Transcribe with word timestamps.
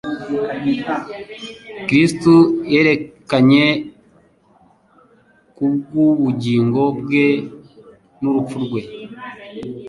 Kristo 1.87 2.33
yerekanye 2.73 3.65
kubw'ubugingo 5.55 6.83
bwe 6.99 7.27
n'urupfu 8.21 8.57
rwe, 8.65 8.81